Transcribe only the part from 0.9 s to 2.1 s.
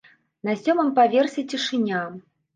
паверсе цішыня.